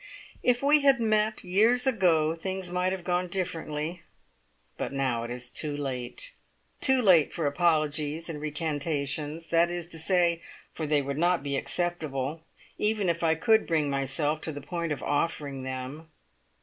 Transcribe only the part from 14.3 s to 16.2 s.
to the point of offering them.